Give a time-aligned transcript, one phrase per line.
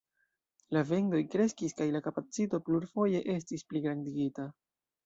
[0.77, 4.53] La vendoj kreskis kaj la kapacito plurfoje estis pligrandigita.